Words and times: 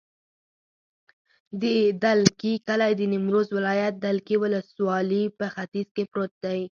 د 1.61 1.63
دلکي 2.03 2.53
کلی 2.67 2.91
د 2.97 3.01
نیمروز 3.13 3.47
ولایت، 3.57 3.93
دلکي 4.07 4.35
ولسوالي 4.43 5.23
په 5.39 5.45
ختیځ 5.53 5.87
کې 5.95 6.03
پروت 6.11 6.33
دی. 6.43 6.61